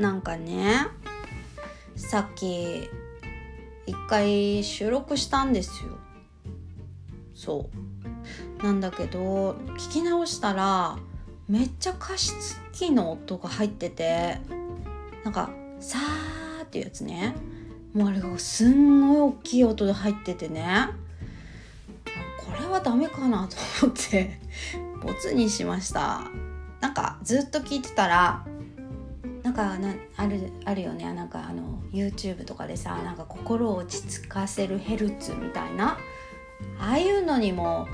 [0.00, 0.86] なんかね
[1.94, 2.88] さっき
[3.86, 5.90] 一回収録したんですよ。
[7.34, 7.68] そ
[8.60, 8.64] う。
[8.64, 10.98] なんだけど聞き直したら
[11.48, 14.38] めっちゃ加湿器の音が入ってて
[15.24, 17.34] なんか「さー」っていうやつね。
[17.92, 20.88] もうあれがすんごい大きい音で入っててね。
[22.38, 24.38] これはダメかなと思って
[25.02, 26.22] ボツにしました。
[26.80, 28.46] なんかずっと聞いてたら
[29.42, 31.12] なんかなあるあるよね。
[31.12, 35.98] なんかあの YouTube とかでさなんか心を落ち着かせるヘルツみたいな。
[36.78, 37.88] ああいうのにも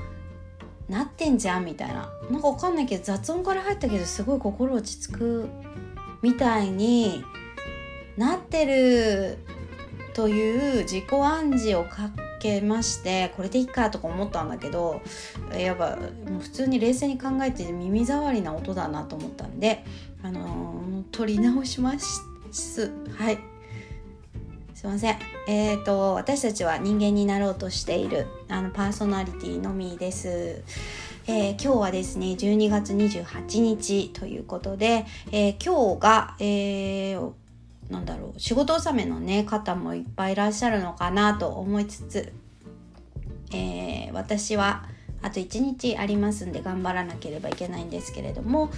[0.89, 2.11] なってんじゃんみたいな。
[2.29, 5.49] なんかわかんないけど雑音から入ったけどすごい心落ち着く
[6.21, 7.23] みたいに
[8.17, 9.37] なってる
[10.13, 12.09] という自己暗示をか
[12.39, 15.01] けましてこれでいいかとか思ったんだけど
[15.53, 15.95] やっぱ
[16.29, 19.85] もう普通に冷静に考えて耳障りな音だなと思ったんで、
[20.23, 20.76] あのー、
[21.11, 22.91] 取り直します。
[23.17, 23.39] はい。
[24.73, 25.17] すいません。
[25.47, 30.63] えっ、ー、と私たちは人間になろうとしているあのパーソナリティのみです。
[31.29, 37.31] えー、今日はですね12月28日ということで、えー、今日が、えー、
[37.89, 42.33] なんだろう仕事納めのね方もいっぱいいらっしゃるのかなと思いつつ、
[43.51, 44.85] えー、私は
[45.21, 48.69] あと1日ありますんで頑張らなければいけないんですけれども、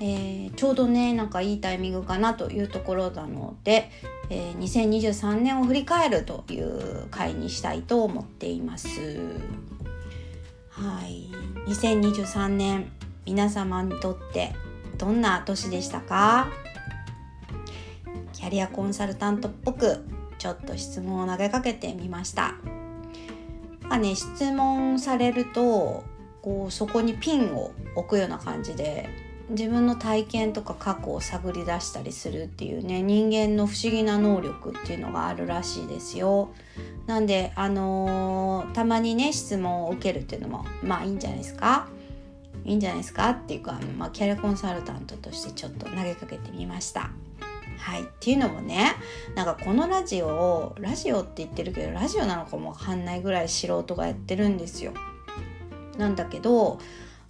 [0.00, 3.90] えー、ちょうどねなんかいいタイミングかなというところなので、
[4.30, 8.88] えー、2023年を振り返るという回にしたいと思っています。
[10.70, 11.28] はい
[11.66, 12.92] 2023年
[13.26, 14.54] 皆様にとって
[14.96, 16.48] どんな年でしたか？
[18.32, 20.04] キャリアコンサルタントっぽく
[20.38, 22.54] ちょっと質問を投げかけてみました。
[23.88, 26.04] まあね、質問されると
[26.42, 29.08] こうそこにピンを置くような感じで
[29.50, 36.50] 自分の体験とか過去を探り出したりするっていうね人間の不思議な能力っていうのがあるらしいですよ。
[37.06, 41.88] なんであのー、たまにね質問を受けるっていうのもまあいいんじゃないですか？
[42.64, 43.30] いいんじゃないですか？
[43.30, 47.10] っていうか、まあ、キャリアコンサルタントとしてちょっと投げかけてみました。
[47.78, 48.92] はい、っていうのもね
[49.34, 54.92] なんかこのラジオをラジオって言ってるけどラジオなのかもわかんないぐらい素人がやってるんですよ。
[55.96, 56.78] なんだけど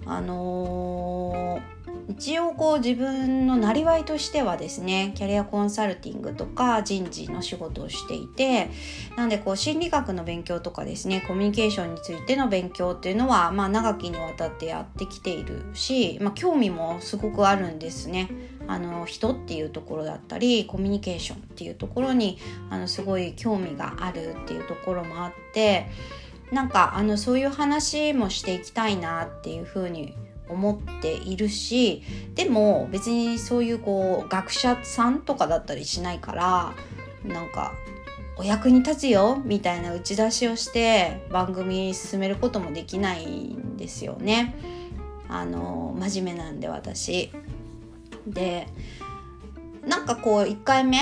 [0.07, 1.79] あのー
[2.09, 8.71] 一応こう自分のなりわいとしてはですねキャリアコンサルティングとか人事の仕事をしていて
[9.17, 18.31] なんでこう心理学の勉強とかですねコミュニケーションについての勉強っていうのはまあ長きにわたってやってきているし、まあ、興味もすごくあるんですね。
[18.71, 22.37] あの人っていうところだったりコミュニケーションっていうところに
[22.69, 25.87] あのすごい興味があるっていうところもあって
[26.53, 30.17] なんかあのそういう話もしていきたいなっていうふうに
[30.49, 32.03] 思っているし
[32.35, 36.73] でも別にそういうこう学者さんとかだったりしないから
[37.25, 37.73] なんか
[38.39, 44.55] お役に立つよみたいな打ち出しをして番組進めることもできないんですよね。
[45.29, 47.33] あの真面目なんで私。
[48.27, 48.69] で
[49.87, 50.99] なんかこう1回目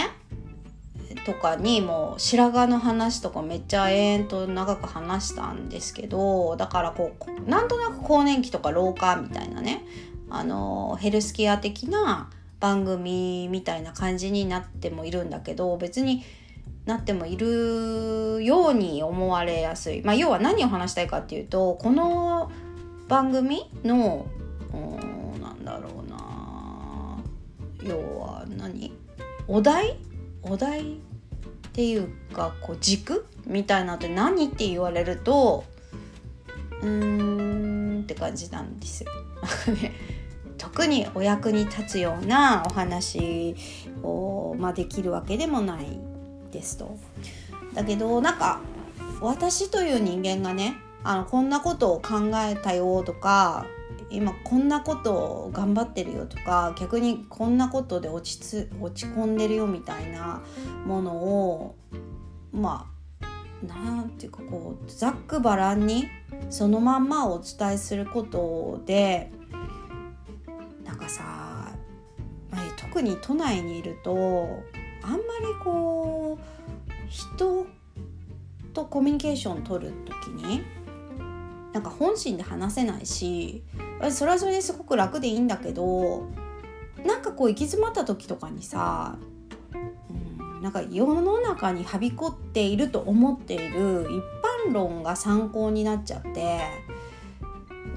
[1.27, 7.17] とかにもう白髪の話とかめっちゃ延々と長く話したんですけどだからこ
[7.47, 9.85] うなんとなく更年期とか老化みたいなね
[10.31, 16.23] あのヘルスケア的な番組みたいな感じになってもいるんだけど別に
[16.85, 22.53] なってもいるように思われやすい、まあ、要は何を話したいかっていうとこの
[23.09, 24.27] 番組の
[25.43, 27.19] なんだろうな
[27.83, 28.93] 要は何？
[29.49, 29.99] お題？
[30.43, 31.06] お題？
[31.77, 35.63] っていうかこう軸みたいなのって何って言われると
[36.81, 39.11] うーんって感じなんですよ。
[40.57, 43.55] 特にお役に立つようなお話
[44.03, 46.01] を、まあ、できるわけでもない
[46.51, 46.97] ですと。
[47.75, 48.61] だけどなんか
[49.21, 53.67] 私という人間がねあのこんなことを考えたよとか
[54.17, 60.43] 今こんなことを頑張ってるよとか逆にこんなことで落ちつ落ち込んでるよみたいな
[60.87, 61.77] ものを
[62.51, 62.91] ま
[63.63, 66.09] あなんていうかこうざっくばらんに
[66.49, 69.31] そのまんまお伝えすることで
[70.83, 71.75] なんかさ、あ、
[72.79, 74.15] 特に都内にいると
[75.03, 75.21] あんまり
[75.63, 77.67] こう人
[78.73, 80.63] とコミュニケーション取る時に
[81.75, 83.63] なんか本心で話せないし
[84.11, 86.27] それはそれですごく楽でいいんだけど
[87.05, 89.17] なんかこう行き詰まった時とかにさ、
[89.75, 94.23] うん、なんか世の中にはびこっていると思っている一
[94.69, 96.61] 般論が参考になっちゃって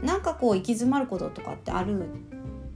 [0.04, 2.06] なんかこう行き詰まることとかってある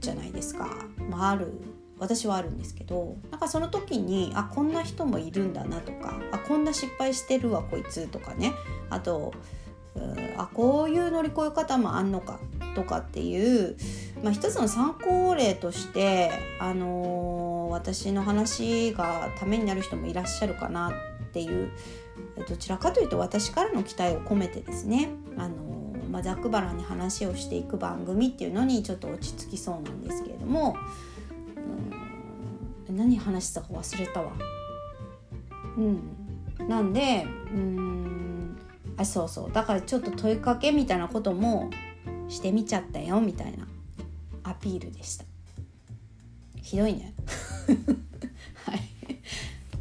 [0.00, 0.68] じゃないですか、
[1.10, 1.60] まあ、ある。
[1.96, 8.52] 私はあるんですけどなんかその時にあこんな人もいるんだなとかあこんな失敗してるわこいつとかね。
[8.90, 9.32] あと
[10.36, 12.40] あこういう乗り越え方もあんのか
[12.74, 13.76] とかっていう、
[14.22, 20.92] まあ、一つの参考例として、あのー、私の話がためになる人もいらっしゃるかなっ
[21.32, 21.70] ていう
[22.48, 30.76] どちらかというと私からの期待を込めてですね、あのー、まあ、ざっくばらんに話をしていく番組っていうのにちょっと落ち着きそうなんですけれども
[32.94, 34.32] 何話したか忘れたわ。
[35.76, 38.56] うん、なんでうん
[38.96, 41.70] あそうそうだからちょっと問いかけみたいなことも
[42.34, 43.66] してみちゃったよみたいな
[44.42, 45.24] アピールでした。
[46.60, 47.14] ひどいね。
[48.66, 48.80] はい。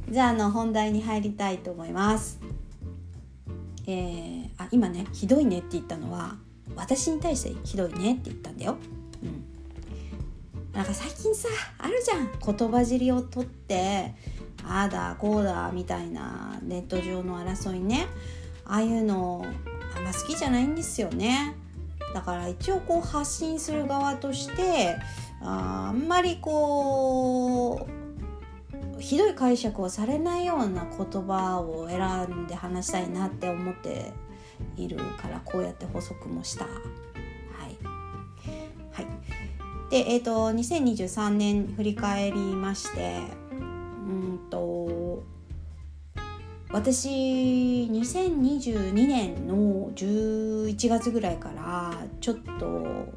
[0.10, 2.40] じゃああの本題に入りたいと思います。
[3.88, 6.38] えー、あ今ねひどいねって言ったのは
[6.76, 8.78] 私に対してひどいねって言ったんだよ。
[9.24, 9.44] うん。
[10.74, 11.50] なんか最近さ
[11.80, 12.30] あるじゃん。
[12.40, 14.14] 言葉尻を取って
[14.64, 18.08] ああだこうだみたいなネット上の争いね。
[18.66, 19.44] ああいうの
[19.98, 21.63] あんま好きじゃないんですよね。
[22.14, 24.98] だから一応こう発信する側として
[25.42, 27.88] ああんまりこ
[28.98, 34.14] うひどい解釈をされないような言葉を選んで話したいなって思って
[34.78, 36.66] いるからこうやって補足もした。
[36.66, 37.78] はい、
[38.92, 39.08] はい、
[39.92, 43.20] で、えーと、2023年振り返りまして
[43.52, 43.56] う
[44.06, 44.83] んと
[46.74, 47.08] 私
[47.92, 53.14] 2022年の11月ぐらいからちょっと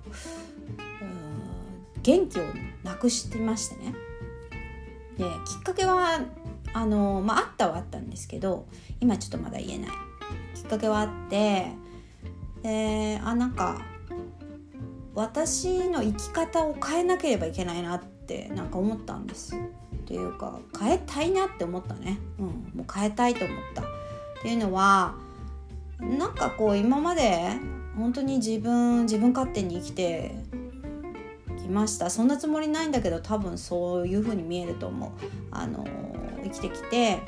[2.03, 2.43] 元気を
[2.85, 3.95] なくしてましてね。
[5.17, 6.21] できっかけは
[6.75, 8.67] あのまああったはあったんですけど
[9.01, 9.91] 今ちょっとまだ言えない。
[10.55, 11.73] きっかけはあって
[12.63, 13.81] であなんか
[15.15, 19.57] 私の生き方を変えなければいけないなってなんか思ったんです。
[20.07, 23.83] というか変えたいなって思ったね、うん、もう変えたいと思った。
[23.83, 23.85] っ
[24.43, 25.15] ていうのは
[25.99, 27.51] なんかこう今まで
[27.97, 30.33] 本当に自分自分勝手に生きて
[31.59, 32.11] きました。
[32.11, 35.11] そんなつもりないんだけど多分そういう風に見えると思う。
[35.51, 35.87] あの
[36.45, 37.21] 生きてきて。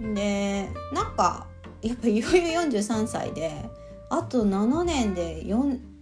[0.00, 1.48] でなんか
[1.82, 3.68] やっぱいよいよ43歳で
[4.10, 5.42] あと7年で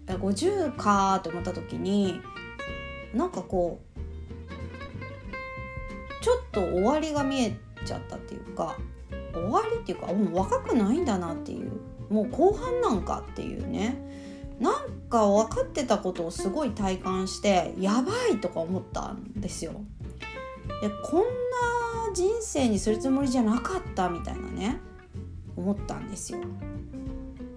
[0.06, 2.21] 50かと思った時に
[3.15, 3.96] なんかこう
[6.56, 7.55] と終わりが見え
[7.85, 8.79] ちゃったっていうか
[9.35, 11.70] 終わりっていうかもう若くないんだなっていう
[12.08, 14.03] もう後半なんかっていうね
[14.58, 19.73] なんか分かってたことをすごい体感してやばいとか思ったんですよ。
[20.81, 24.81] でこんな人生にするつもりじゃなかったみたいなね
[25.56, 26.38] 思ったんですよ。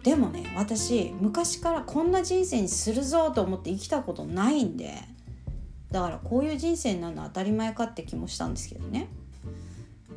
[0.03, 4.93] でもね私昔からこんな人生にするぞと思って生きたことないんで
[5.91, 9.07] だからこういう人生になるの当たり前かって気もしたんですけどね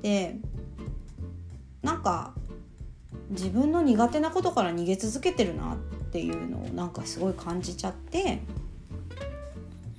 [0.03, 0.37] で
[1.83, 2.35] なんか
[3.31, 5.77] 自分の苦手なことから逃げ続けてるなっ
[6.13, 8.41] ていうのをなんかすごい感じちゃって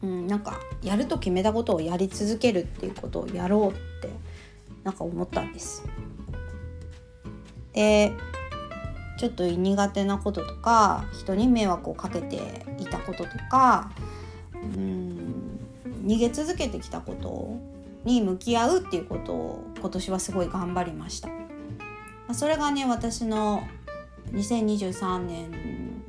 [0.03, 4.09] うん、なんかやると決めたことをやり続けるっていうことをやろうって
[4.83, 5.83] なんか思ったんです。
[7.71, 8.11] で
[9.17, 13.91] ちょっと苦手なこととか人に迷惑をかけていたこととか
[14.53, 15.02] うん
[16.03, 17.57] 逃げ続けてきたこと
[18.03, 21.29] に向き合うっていうことを今年はすごい頑張りました。
[22.33, 23.63] それがね私の
[24.31, 25.51] 2023年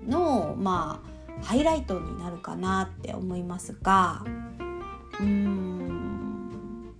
[0.06, 1.02] のま
[1.40, 4.24] あハイライトになるかなって思いますが
[5.20, 6.94] うん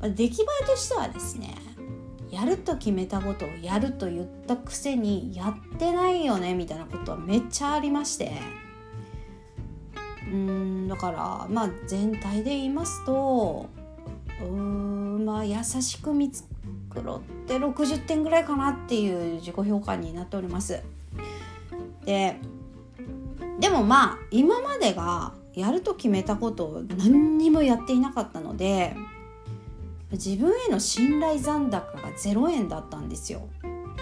[0.00, 1.54] 出来栄えとしてはですね
[2.30, 8.32] やると決めたことをやると言ったくせにやってないよねみたいなことはめっちゃありまして
[10.30, 13.68] うんだからまあ全体で言いますと
[14.40, 16.30] うんまあ優しく見
[16.94, 20.82] 繕って60点ぐらいかなっていう自己評価になっております。
[22.04, 22.36] で
[23.58, 28.96] でもまあ今までがやると決めたことを何にもやっていなかったので
[30.12, 33.42] 自分への信頼残高が0円だったんですよ。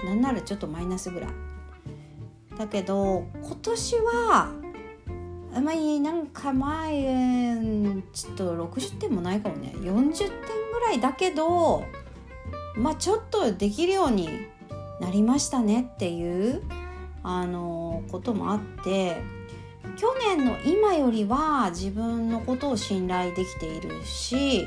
[0.04, 1.30] なんならちょっとマイナスぐらい。
[2.56, 4.52] だけど今年は
[5.54, 11.84] あまあなんか前ちょっと60点もないかもね40点ぐらいだけど
[12.76, 14.28] まあちょっとできるように
[15.00, 16.62] なりましたねっていう
[17.22, 19.22] あのこともあって
[19.96, 24.66] 去年の今よりは自分のことを信頼できているし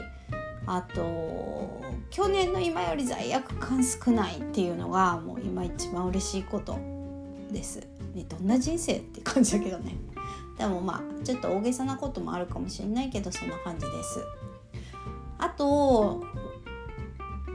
[0.66, 6.78] あと去年の今より罪悪感少ないっていうのがもう今一番嬉しいこと
[7.52, 7.80] です。
[8.14, 9.96] ね、どんな人生って感じだけどね。
[10.62, 14.24] でもまあちょっと大げさなこともあるかもしれないけどそんな感じです。
[15.40, 16.24] あと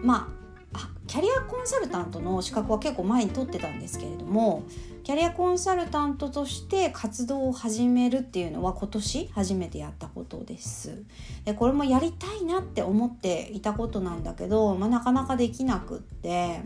[0.03, 0.29] ま
[0.73, 4.65] あキャリアコンサルタントの資格は結構前に取ってたんですけれども
[5.05, 11.05] キャリアコンサルタントとして活動を始めるっていうのは今年初めてやったことです。
[11.45, 16.61] でこれもやりたいなって思っていたことなんだけど、まあ、なかなかできなくって。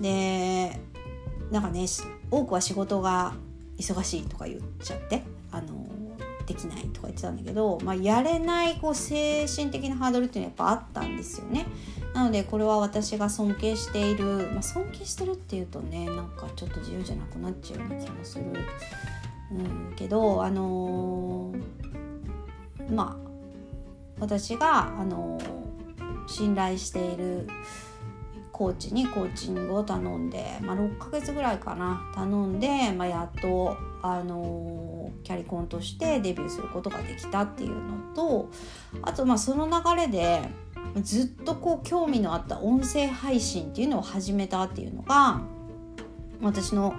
[0.00, 0.80] で
[1.50, 1.84] なんかね
[2.30, 3.34] 多くは仕事が
[3.76, 5.33] 忙しいとか言っちゃって。
[5.54, 5.86] あの
[6.46, 11.66] できないとか言ってたんだけど、まあ、やれないこう精神的なハードルっていうのはやっぱあったんですよね。
[12.12, 18.44] なのでこれは私が尊敬している、まあ、尊敬してるっていうとねなんかちょっと自由じゃなくなっちゃうような気もする、
[19.50, 23.24] うん、けどあのー、まあ
[24.20, 27.48] 私が、あのー、信頼している
[28.54, 38.48] コーチにコーチングを頼んで、まあ、6ヶ月ぐらいかな頼んで、まあ、やっと、あのー、キャリコンとしてデビューすることができたっていうのと
[39.02, 40.48] あとまあその流れで
[41.02, 45.40] ずっとこう興味のあった音声配信っていうのを始めたっていうのが
[46.40, 46.94] 私の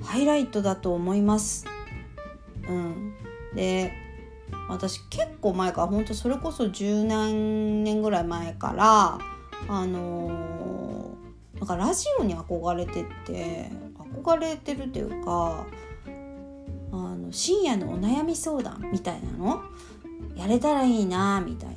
[0.00, 1.66] ハイライトだと思います。
[2.68, 3.14] うん、
[3.56, 3.92] で
[4.68, 9.31] 私結構前から本当それこそ十何年ぐらい前から
[9.68, 13.70] あのー、なんかラジオに憧れてて
[14.22, 15.66] 憧れてるっていうか
[16.92, 19.62] あの深夜のお悩み相談みたいなの？
[20.36, 21.76] やれたらいいなみたいに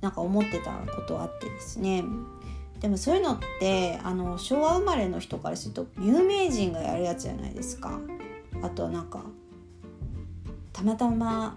[0.00, 2.04] なんか思ってたことあってですね。
[2.80, 7.98] でもそういうのってあの昭和生まれの人からすると有名人がやるやつじゃないですか。
[8.62, 9.22] あとはなんか
[10.72, 11.56] たまたま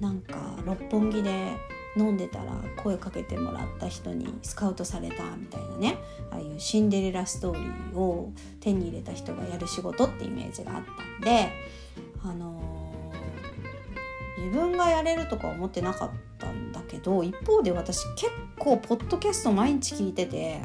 [0.00, 1.56] なんか六本木で
[1.96, 5.98] 飲んでたら声かけてもらった人にスカウトされたみたいなね。
[6.30, 11.50] ああいうシンデレラストーリーを手に入れた人がやる仕事ってイメージがあったんで、
[12.22, 20.62] あのー、自分がやれるとか思ってなかったんだけど一方で私結構ポッドキャスト毎日聞いてて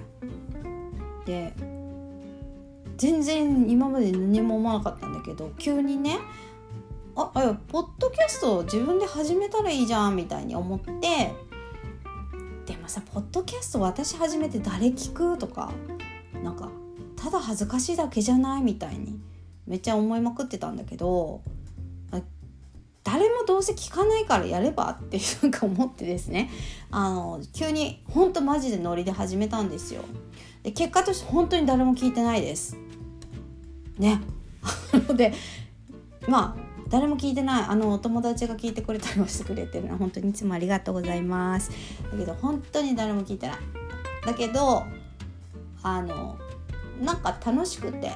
[1.25, 1.53] で
[2.97, 6.17] 全然今まで何も思わなかったんだけど急にね
[7.19, 11.33] ああポッドキャスト自分で始めたらいいじゃんみたいに思って
[12.65, 15.71] でもさポッドキャスト私始めて誰聞くとか
[16.43, 16.69] なんか
[17.15, 19.19] ただ恥ずかしいだけじゃないみたいに
[19.67, 21.41] めっちゃ思いまくってたんだけど
[23.03, 26.49] 誰もどうせ聞かないからやればってなんか思ってですね。
[26.91, 30.03] あの急にほんとマジでノリで始めたんですよ。
[30.61, 32.77] で結果として本当に誰も聞いてないです。
[33.97, 34.21] ね。
[35.15, 35.33] で
[36.27, 37.63] まあ誰も聞いてない。
[37.67, 39.97] あのお友達が聞いてくれたりもしてくれてるの。
[39.97, 41.71] 本当にいつもありがとうございます。
[42.11, 43.57] だけど本当に誰も聞いてない。
[44.25, 44.83] だけど
[45.83, 46.37] あの
[47.01, 48.11] なんか楽しくて。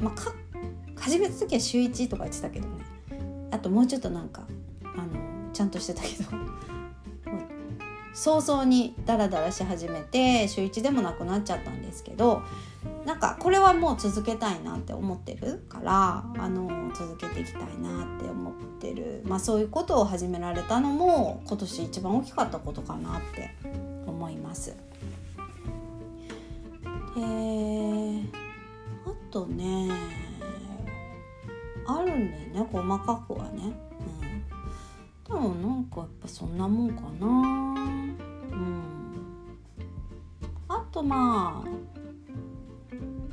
[0.00, 0.32] まあか
[0.96, 2.84] 始めた時は週1とか言ってたけどね。
[3.50, 4.46] あともうちょっとなんか
[4.84, 6.77] あのちゃんとしてたけど。
[8.18, 12.42] 早々にダラダラし始めて週1でもなくなっちゃったんですけど
[13.06, 23.54] なんかこれはもう続けたいなって思ってるからあの続けていきたいなって思ってる、まあ、そういうことを始められたのも今年一番大きかったことかなって
[24.04, 24.76] 思います。
[27.16, 28.22] え
[29.06, 29.90] あとね
[31.86, 33.72] あるんだよね細かくはね。
[35.28, 37.97] うん、でもなんかやっぱそんなもんかな。
[40.68, 41.78] あとまあ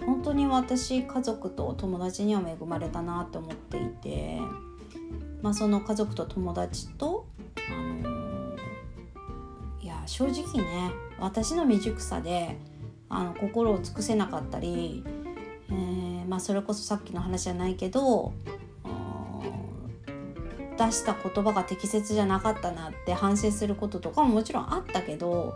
[0.06, 4.40] 本当に私家族と友達には恵まれたなって思っていて、
[5.42, 7.26] まあ、その家族と友達と、
[7.70, 8.56] あの
[9.82, 12.58] いや正直ね私の未熟さで
[13.10, 15.04] あの心を尽くせなかったり、
[15.70, 18.34] えー、まあ、それこそさっきの話じゃないけど
[20.78, 25.56] 出した言葉が適切じゃなかったなって反省することとかももちろんあったけど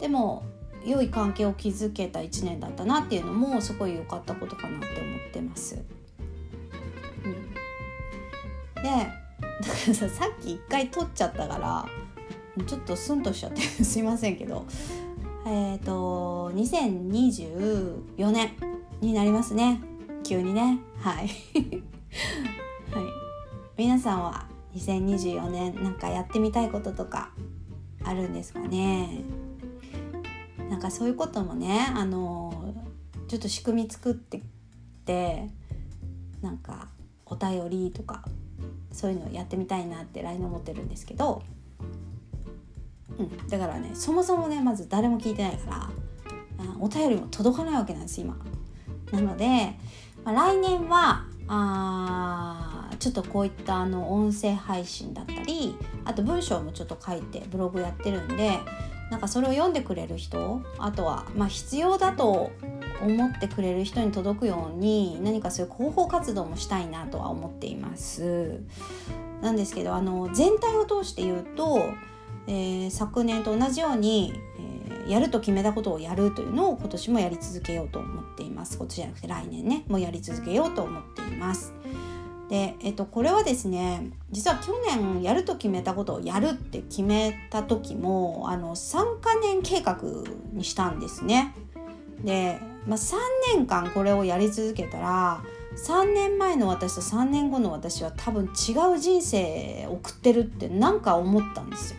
[0.00, 0.44] でも
[0.84, 5.82] 良い関係を築けた1年だったなっていうのもすごい良かったことかなって思ってます。
[7.24, 9.06] うん、でだか
[9.88, 11.86] らささっき一回取っちゃったから
[12.64, 13.98] ちょっとスンとしちゃってす。
[13.98, 14.66] いませんけど。
[15.46, 18.52] えっ、ー、と2024年
[19.00, 19.80] になりますね。
[20.24, 20.78] 急にね。
[21.00, 21.28] はい、 はい、
[23.76, 27.30] 皆さんは2024年なんかやってみたいこととか
[28.04, 29.22] あるんですかね？
[30.70, 32.74] なんかそういうこともねあの
[33.28, 34.40] ちょっと仕組み作ってっ
[35.04, 35.48] て
[36.40, 36.88] なんか
[37.26, 38.24] お便りとか
[38.92, 41.42] そういうのをやってみたいなって LINE 思ってるんですけど、
[43.18, 45.90] うん、だからねそもそもねまず誰も聞いてないから
[46.80, 48.36] お便りも届かないわけなんです今。
[49.12, 49.76] なので、
[50.24, 52.75] まあ、来年はあ
[53.06, 58.58] ちょっとこういったあの音声配信だったりあと文章もちょっと書いてブログやってるんで
[59.12, 62.50] なんかそれを読んでくれる人あとは、まあ、必要だと
[63.00, 68.60] 思ってくれる人に届くように何かそういう広報活動もしたいなとは思っています。
[69.40, 71.90] なんですけどあの全体を通して言うと、
[72.48, 74.32] えー、昨年と同じように、
[74.88, 81.72] えー、やると決めたことをやるというのを今年もやり続けようと思っています今年じゃなくて来年ねもうやり続けようと思っています。
[82.48, 89.98] で、えっと、これはですね実は去年やると決めたことをやるって決めた時もあの3か年計画
[90.52, 91.54] にしたんですね。
[92.22, 93.16] で、まあ、3
[93.54, 95.42] 年間これをやり続けたら
[95.76, 101.98] 3年前の私と3年後の私は多分違う人生送ってるって何か思ったんですよ。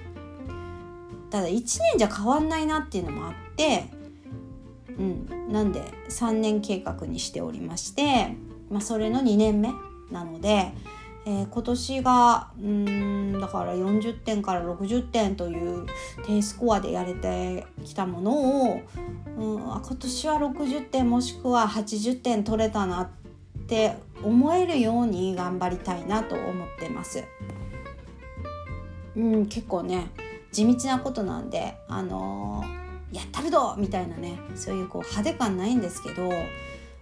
[1.30, 3.90] ただ1年じゃ変わんないなっていうのもあって
[4.98, 8.36] うんなんで3年計画にしておりまして、
[8.70, 9.74] まあ、それの2年目
[10.12, 10.72] なので、
[11.26, 15.86] えー、今年がうんだから40点から60点という
[16.26, 18.82] 点スコアでやれてきたものを、
[19.38, 23.10] うん、今年は60点もしくは80点取れたなっ
[23.68, 27.26] て思えるように頑張りたいなと思ってます。
[29.18, 30.12] うん、結構ね
[30.54, 36.30] 地道なことなんであのー、やったるどみたいなねそういうこう派手感ないんですけど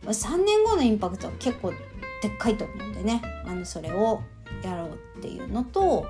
[0.06, 1.74] 3年後のインパクトは結構
[2.22, 4.22] でっかいと思うんでねあのそれを
[4.64, 6.08] やろうっていうのと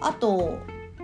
[0.00, 0.58] あと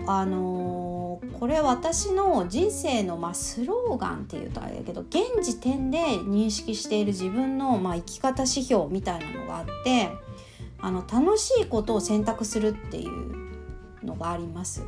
[0.07, 10.11] あのー、これ私の人生の、まあ、スローガンっていうとあれだけど現時点で認識している自分の、まあ、生き方指標みたいなのがあって
[10.81, 14.85] あの楽しいことを選択するっていうのがあります。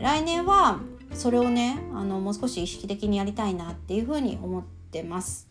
[0.00, 0.80] 来年は
[1.12, 5.48] それをねあのもう少し意識的にやりたいなっていうふうに思ってます。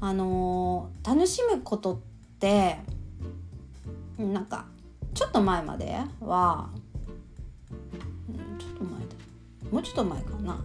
[0.00, 2.00] あのー、楽しむこと
[2.40, 2.78] って
[4.18, 4.64] なんか
[5.12, 6.70] ちょっと前までは、
[8.28, 9.06] うん、ちょっと前だ。
[9.70, 10.60] もうちょっと前かな、ま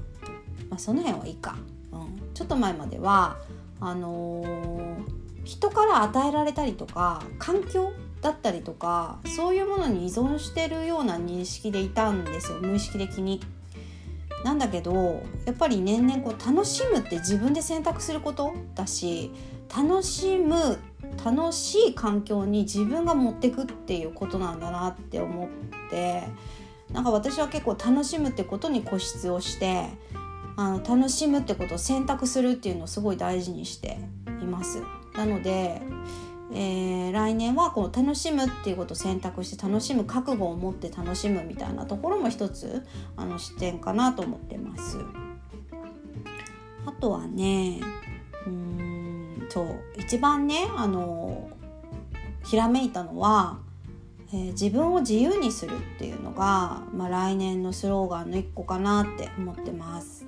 [0.72, 1.58] あ、その辺はいいか、
[1.92, 3.38] うん、ちょっと前までは
[3.82, 12.60] あのー、人から与えられたりとか環境だったりとかそういうものに依存してるような認識でいたんですよ。
[12.62, 13.42] 無意識的に。
[14.46, 19.32] なんだけどやっぱり年々こう楽しむって自分で選択することだし
[19.76, 20.78] 楽しむ
[21.24, 25.50] 楽しい環境に自分が持ってくっていうことなんだなって思っ
[25.90, 26.24] て
[26.92, 29.90] なんか私は結構楽しむってことに固執をして
[30.56, 33.98] あの楽しむってことを選択するっていうのをすごい大事にして
[34.42, 34.82] います。
[35.16, 35.82] なので、
[36.54, 42.86] えー、来年はこの楽しむっていうことを選択して楽しむ覚悟を持って楽しむみたいなところも一つ
[43.18, 45.00] あの視点かなと思ってます。
[46.86, 47.82] あとはね
[49.56, 51.50] そう一番ねあの
[52.44, 53.60] ひらめいたのは、
[54.34, 60.26] えー、自分を自由にするっていうのが、まあ、来年のスローガンの一個かなって思ってます。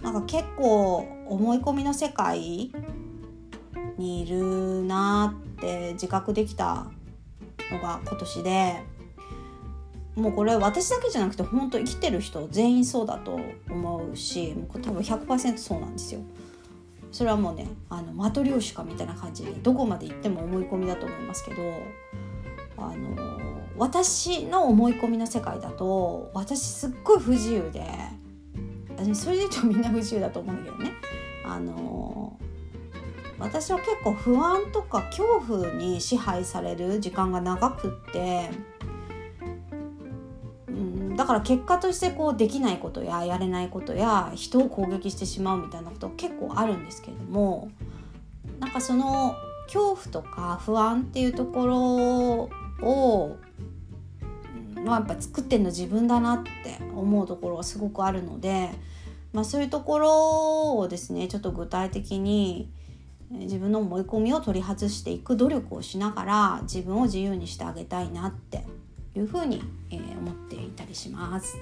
[0.00, 2.70] なんか結構思い込みの世界
[3.98, 6.86] にいるなって自覚できた
[7.70, 8.82] のが今年で
[10.16, 16.22] もうこれ私だけじゃなくて本当生きてる人全員そうだと思うしもう多分100%そうなんですよ。
[17.12, 21.62] それはもうねあのマトリョーシカみたいな感じでどこまで行っても思い込みだと思いますけど
[22.78, 27.84] あの私の思い込みの世界だと私すっごい不自由で
[29.14, 30.92] それで言うとみんな不自由だと思うんだけどね。
[31.44, 32.38] あの
[33.38, 38.50] 私は結構不安とか恐怖に支配される時間が長くって
[41.16, 47.70] だから結果としてこうできないことややれないことや人を攻撃してしまうみたいなこと結構あるんですけれども
[48.60, 49.34] なんかその
[49.66, 53.36] 恐怖とか不安っていうところを、
[54.84, 56.50] まあ、やっぱ作ってんの自分だなって
[56.94, 58.70] 思うところがすごくあるので、
[59.32, 62.70] まあ、そういうところをですねちょっと具体的に
[63.30, 68.64] 自分の思い込みを取り外していく努力をしながら自分を自由にしてあげたいなって
[69.14, 71.56] いうふうに、えー、思っていたりします。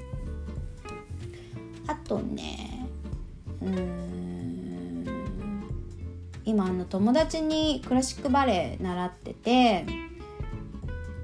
[1.86, 2.86] あとね
[3.60, 5.06] うん
[6.44, 9.86] 今あの友達にクラシックバレエ習ってて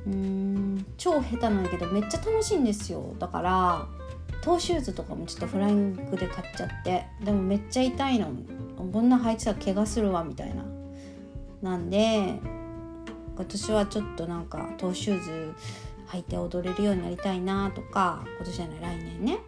[0.07, 3.15] うん超下手なんだけどめっちゃ楽しいんですよ。
[3.19, 3.87] だから
[4.43, 8.29] トーシューズとかもちょっとフライングで買っちゃってでもめっちゃ痛いの。
[8.93, 10.65] こんな履いてたら怪我するわみたいな。
[11.62, 12.39] なんで
[13.35, 15.53] 今年はちょっとなんかトーシューズ
[16.09, 19.38] 履いて踊れるようになりたいなとか今年じゃない来年ね。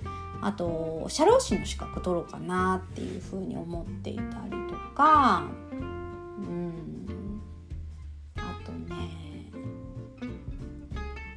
[0.41, 5.45] あと社労士の資格取ろうかなっていうふうに思っていたりとか。
[5.81, 7.43] うん。
[8.37, 9.51] あとね。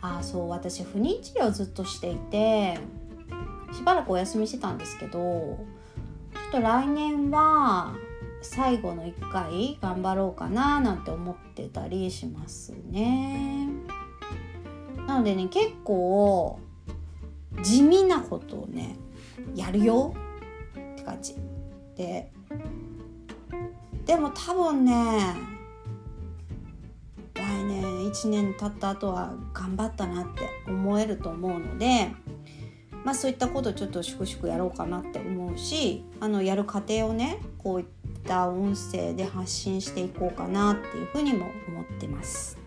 [0.02, 2.80] あそう私不妊治療ずっとしていて
[3.72, 5.58] しばらくお休みしてたんですけどちょ
[6.50, 7.96] っと来年は
[8.42, 13.71] 最後の1回頑張ろうかななんて思ってたりしますね。
[15.12, 16.58] なのでね結構
[17.62, 18.96] 地味なことをね
[19.54, 20.14] やるよ
[20.94, 21.36] って感じ
[21.98, 22.32] で
[24.06, 25.36] でも多分ね
[27.34, 32.10] 来年1年経った後は頑張ったなって思えると思うので
[33.04, 37.86] まあそういったことちょっと粛々やろうかなって思うしあのやる過程をねこういっ
[38.26, 42.61] た音声で発信していこうかなっていうふうにも思ってます。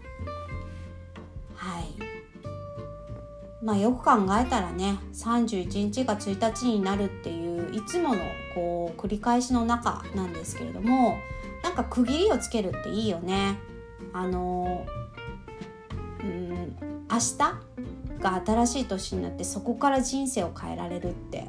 [3.65, 8.21] まあ、よく考えたらね31日が1日になるっていういつもの
[8.55, 11.17] こう繰り返しの中なんですけれども
[11.63, 13.59] なんか区切りをつけるっていいよね。
[14.13, 14.87] あの
[16.23, 16.77] うん
[17.11, 17.39] 明日
[18.21, 21.47] が新しい年になってそこから人生を変えられるって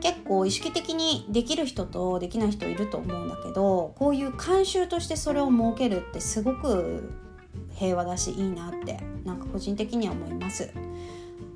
[0.00, 7.12] 結構意識的にできる人とできない人いると思うんだけどこういう慣習としてそれを設けるってすごく
[7.80, 10.70] 平和だしいいなってなんか個人的には思います。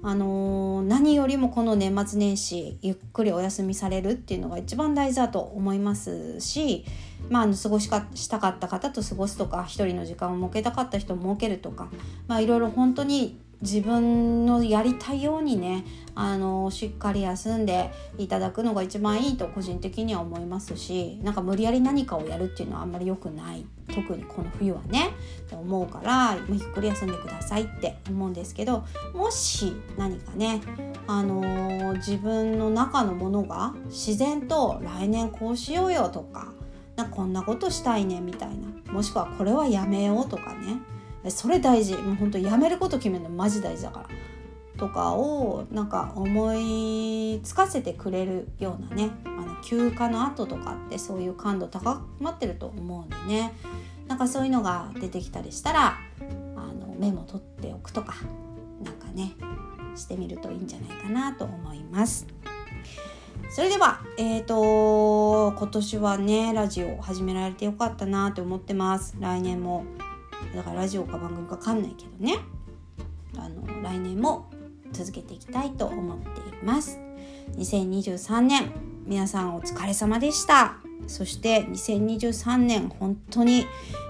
[0.02, 6.84] あのー、何よりもこの年末年始ゆっくりお休みされるっていうのが一番大事だと思いますし、
[7.30, 11.88] まあ、あの過ごしかしたかった方と過ごすとか一人の時間を設けたかった人を設けるとか、
[12.26, 23.66] まあ、いろいろ本当に自分のやりたいようにねあのしっかり休んでいただくのが一番いいと個人的には思いますしなんか無理やり何かをやるっていうのはあんまり良くない。
[23.94, 25.10] 特にこの冬はね
[25.50, 30.62] と思うからゆっくり休んでくださいって思うんですけどもし何かね、
[31.06, 36.52] あの、自分の中のものが自然と来年こうしようよとか
[36.96, 40.78] なこんなことしたいねみたいなもしくはこれはやめようとかね
[41.30, 41.96] それ大事。
[41.96, 44.08] もう本当やめること決めるのマジ大事だから
[44.76, 53.54] とかをなんか思いつかせてくれるようなねあの休暇の後とかってそういう感度高まってると思うんでね。
[54.08, 55.98] なんかそういうのが出てきたりしたら
[56.56, 58.14] あのメモ取っておくとか
[58.82, 59.32] なんかね
[59.94, 62.26] してみるといいんじゃないかなと思います。
[63.50, 69.16] それでは、えーと、今年はねラジオ始められてよかったなと思ってます。
[69.20, 69.84] 来年も
[70.54, 72.38] だからラジオか番組か分かんないけどね。
[73.36, 74.50] あの来年も
[74.92, 76.98] 続けていきたいと思っています。
[77.56, 78.70] 2023年
[79.06, 80.76] 皆さんお疲れ様でした。
[81.06, 83.66] そして2023年本当に、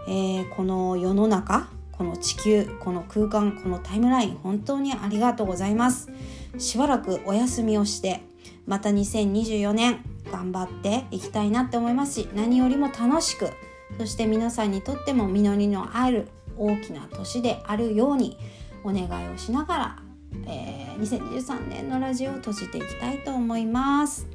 [0.08, 6.10] えー、この世の中この地球この空間このタイムライン本当にありがとうございます。
[6.58, 8.22] しばらくお休みをして
[8.66, 13.50] また2024年頑張っていきたいなって思いますし何よりも楽しく
[13.98, 18.38] そして皆さんにとっても実りのある大きな年であるように
[18.84, 19.98] お願いをしながら、
[20.46, 24.26] えー、2023年のラジオを閉じていきたいと思います。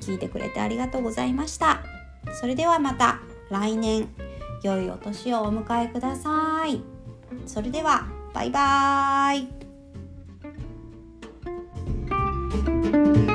[0.00, 1.82] 聞いてくれてありがとうございました。
[2.40, 4.08] それではまた来年
[4.62, 6.82] 良いお年をお迎えください。
[7.46, 9.46] それではバイバー
[13.26, 13.29] イ。